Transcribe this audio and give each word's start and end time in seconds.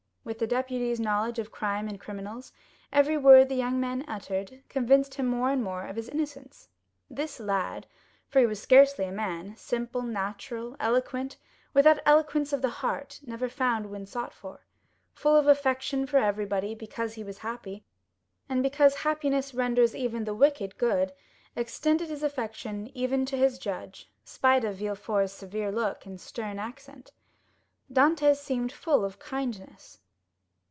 With 0.23 0.37
the 0.37 0.45
deputy's 0.45 0.99
knowledge 0.99 1.39
of 1.39 1.51
crime 1.51 1.87
and 1.87 1.99
criminals, 1.99 2.53
every 2.93 3.17
word 3.17 3.49
the 3.49 3.55
young 3.55 3.79
man 3.79 4.05
uttered 4.07 4.61
convinced 4.69 5.15
him 5.15 5.25
more 5.25 5.49
and 5.49 5.63
more 5.63 5.87
of 5.87 5.95
his 5.95 6.09
innocence. 6.09 6.69
This 7.09 7.39
lad, 7.39 7.87
for 8.27 8.39
he 8.39 8.45
was 8.45 8.61
scarcely 8.61 9.05
a 9.05 9.11
man,—simple, 9.11 10.03
natural, 10.03 10.75
eloquent 10.79 11.37
with 11.73 11.85
that 11.85 12.03
eloquence 12.05 12.53
of 12.53 12.61
the 12.61 12.69
heart 12.69 13.19
never 13.25 13.49
found 13.49 13.89
when 13.89 14.05
sought 14.05 14.31
for; 14.31 14.67
full 15.15 15.35
of 15.35 15.47
affection 15.47 16.05
for 16.05 16.17
everybody, 16.17 16.75
because 16.75 17.15
he 17.15 17.23
was 17.23 17.39
happy, 17.39 17.83
and 18.47 18.61
because 18.61 18.97
happiness 18.97 19.55
renders 19.55 19.95
even 19.95 20.25
the 20.25 20.35
wicked 20.35 20.77
good—extended 20.77 22.09
his 22.09 22.21
affection 22.21 22.91
even 22.93 23.25
to 23.25 23.35
his 23.35 23.57
judge, 23.57 24.07
spite 24.23 24.63
of 24.63 24.75
Villefort's 24.75 25.33
severe 25.33 25.71
look 25.71 26.05
and 26.05 26.21
stern 26.21 26.59
accent. 26.59 27.11
Dantès 27.91 28.35
seemed 28.35 28.71
full 28.71 29.03
of 29.03 29.17
kindness. 29.17 29.97